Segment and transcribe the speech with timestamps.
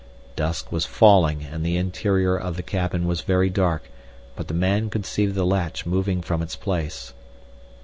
[0.35, 3.83] Dusk was falling, and the interior of the cabin was very dark;
[4.35, 7.13] but the man could see the latch moving from its place.